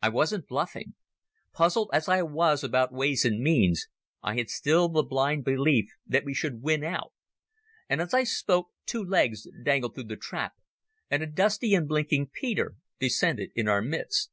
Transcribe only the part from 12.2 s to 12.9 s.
Peter